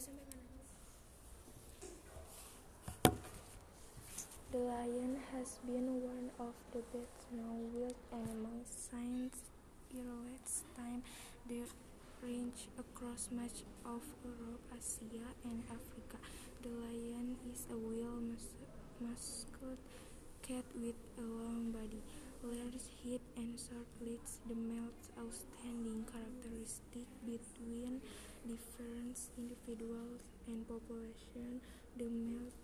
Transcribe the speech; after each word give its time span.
The 0.00 0.08
lion 4.56 5.20
has 5.32 5.58
been 5.66 6.00
one 6.00 6.30
of 6.40 6.54
the 6.72 6.80
best-known 6.88 7.68
wild 7.76 8.00
animals 8.10 8.88
since 8.88 9.36
earliest 9.92 10.64
times. 10.74 11.04
They 11.46 11.60
range 12.24 12.72
across 12.78 13.28
much 13.30 13.60
of 13.84 14.00
Europe, 14.24 14.64
Asia, 14.72 15.34
and 15.44 15.62
Africa. 15.68 16.16
The 16.62 16.70
lion 16.70 17.36
is 17.52 17.66
a 17.68 17.76
well-muscled 17.76 19.76
cat 20.40 20.64
with 20.80 20.96
a 21.18 21.20
long 21.20 21.72
body, 21.76 22.00
large 22.42 22.88
head, 23.04 23.20
and 23.36 23.60
short 23.60 23.92
legs. 24.00 24.38
The 24.48 24.56
male's 24.56 25.12
outstanding 25.20 26.08
characteristic 26.08 27.04
between 27.20 28.00
different 28.46 29.18
individuals 29.38 30.20
and 30.46 30.66
populations, 30.68 31.62
the 31.96 32.04
males 32.04 32.54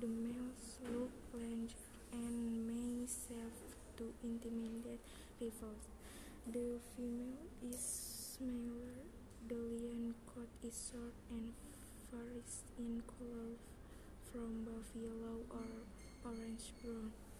the 0.00 0.06
males 0.06 0.80
look 0.88 1.12
larger 1.34 1.76
and 2.12 2.66
may 2.66 3.06
serve 3.06 3.52
to 3.98 4.04
intimidate 4.24 5.04
rivals. 5.38 5.84
The 6.50 6.80
female 6.96 7.44
is 7.68 8.36
smaller. 8.38 9.04
The 9.48 9.54
lion 9.54 10.14
coat 10.24 10.48
is 10.64 10.72
short 10.90 11.12
and 11.30 11.52
varies 12.10 12.64
in 12.78 13.02
color 13.04 13.52
from 14.32 14.64
buff 14.64 14.88
yellow 14.96 15.44
or 15.52 15.84
orange-brown. 16.24 17.12
The 17.12 17.31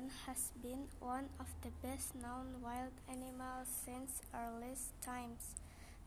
lion 0.00 0.10
has 0.26 0.52
been 0.62 0.84
one 1.00 1.28
of 1.38 1.46
the 1.62 1.70
best-known 1.86 2.62
wild 2.62 2.92
animals 3.08 3.68
since 3.84 4.22
earliest 4.34 4.92
times. 5.02 5.56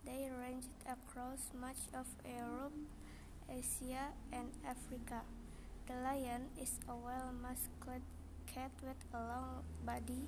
They 0.05 0.29
ranged 0.41 0.73
across 0.85 1.51
much 1.59 1.77
of 1.93 2.07
Europe, 2.25 2.73
Asia, 3.49 4.09
and 4.31 4.49
Africa. 4.65 5.21
The 5.87 5.93
lion 5.93 6.49
is 6.59 6.79
a 6.89 6.95
well-muscled 6.95 8.01
cat 8.47 8.71
with 8.81 8.97
a 9.13 9.17
long 9.17 9.63
body, 9.85 10.25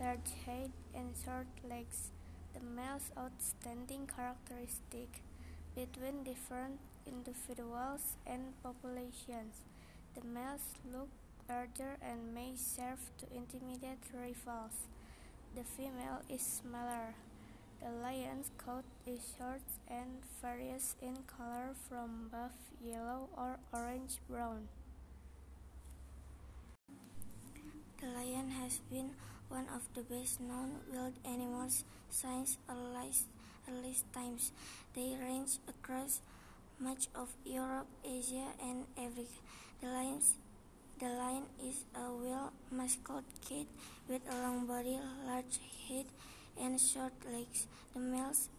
large 0.00 0.30
head, 0.46 0.70
and 0.94 1.10
short 1.24 1.48
legs. 1.68 2.10
The 2.54 2.60
male's 2.60 3.10
outstanding 3.18 4.06
characteristic 4.06 5.22
between 5.74 6.22
different 6.22 6.78
individuals 7.06 8.16
and 8.26 8.54
populations. 8.62 9.62
The 10.14 10.26
males 10.26 10.74
look 10.92 11.08
larger 11.50 11.98
and 12.00 12.32
may 12.32 12.54
serve 12.54 13.10
to 13.18 13.26
intimidate 13.34 13.98
rivals. 14.14 14.86
The 15.56 15.64
female 15.64 16.22
is 16.30 16.62
smaller. 16.62 17.14
The 17.82 17.90
lion's 17.90 18.50
coat 18.56 18.84
is 19.04 19.34
short 19.36 19.66
and 19.88 20.22
varies 20.40 20.94
in 21.02 21.16
color 21.26 21.74
from 21.88 22.28
buff 22.30 22.54
yellow 22.80 23.28
or 23.36 23.58
orange-brown. 23.72 24.68
The 28.00 28.06
lion 28.06 28.50
has 28.62 28.78
been 28.90 29.10
one 29.48 29.66
of 29.74 29.82
the 29.94 30.02
best-known 30.02 30.86
wild 30.92 31.18
animals 31.24 31.84
since 32.10 32.58
earliest 32.70 34.12
times. 34.12 34.52
They 34.94 35.16
range 35.20 35.58
across 35.66 36.20
much 36.78 37.08
of 37.14 37.28
Europe, 37.44 37.88
Asia, 38.04 38.54
and 38.62 38.84
Africa. 38.96 39.42
The, 39.82 40.49
the 41.00 41.08
lion 41.08 41.44
is 41.64 41.84
a 41.96 42.12
well-muscled 42.12 43.24
cat 43.48 43.66
with 44.06 44.20
a 44.30 44.36
long 44.42 44.66
body, 44.66 44.98
large 45.26 45.58
head, 45.88 46.04
and 46.60 46.78
short 46.78 47.14
legs. 47.32 47.66
The 47.94 48.00
males 48.00 48.50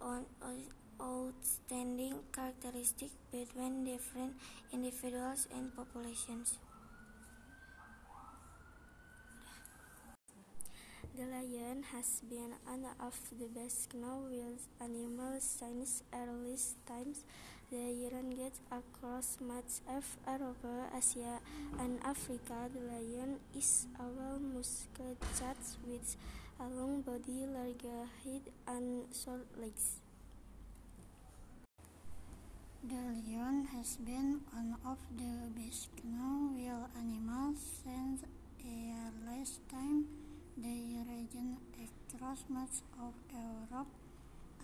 own 0.00 0.26
outstanding 1.00 2.14
characteristics 2.32 3.16
between 3.32 3.84
different 3.84 4.34
individuals 4.72 5.48
and 5.52 5.74
populations. 5.74 6.58
The 11.16 11.24
lion 11.24 11.82
has 11.92 12.22
been 12.30 12.54
one 12.64 12.86
of 13.00 13.18
the 13.38 13.46
best-known 13.46 14.30
wild 14.30 14.60
animals 14.80 15.42
since 15.42 16.04
earliest 16.14 16.76
times. 16.86 17.24
They 17.72 18.04
gets 18.36 18.60
across 18.70 19.38
much 19.40 19.80
of 19.88 20.04
Europe, 20.28 20.92
Asia, 20.94 21.40
and 21.80 21.98
Africa. 22.04 22.68
The 22.68 22.84
lion 22.84 23.40
is 23.56 23.86
a 23.98 24.04
well-muscled 24.12 25.16
cat 25.40 25.56
with 25.88 26.16
a 26.60 26.68
long 26.68 27.00
body, 27.00 27.48
large 27.48 27.88
head, 28.24 28.42
and 28.68 29.08
short 29.16 29.48
legs. 29.56 30.02
The 32.84 33.00
lion 33.00 33.64
has 33.72 33.96
been 33.96 34.42
one 34.52 34.76
of 34.84 34.98
the 35.16 35.48
best-known 35.56 36.60
wild 36.60 36.90
animals 36.94 37.56
since 37.82 38.20
earliest 38.60 39.66
times. 39.70 40.04
They 40.58 41.00
range 41.08 41.56
across 42.12 42.44
much 42.50 42.84
of 43.00 43.14
Europe, 43.32 43.88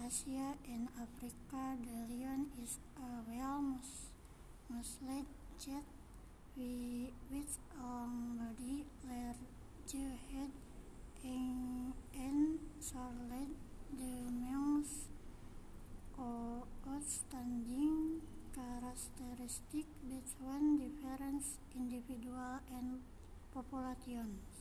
Asia, 0.01 0.55
and 0.67 0.89
Africa. 0.95 1.77
The 1.83 2.07
lion 2.09 2.53
is 2.63 2.79
a 2.97 3.21
well-muscled 3.29 5.27
cat 5.59 5.83
with 6.57 7.59
a 7.77 7.83
long 7.83 8.39
body, 8.39 8.87
large 9.05 9.93
head, 9.93 10.53
and 11.25 12.59
short 12.81 13.17
legs. 13.29 13.59
The 13.91 14.31
male's 14.31 15.09
outstanding 16.19 18.23
characteristics 18.55 19.91
between 20.09 20.79
different 20.79 21.45
individuals 21.75 22.63
and 22.71 23.03
populations. 23.53 24.58